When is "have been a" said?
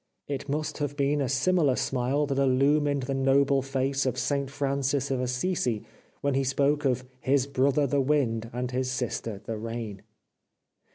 0.79-1.29